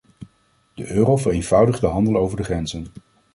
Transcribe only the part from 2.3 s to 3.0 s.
de grenzen.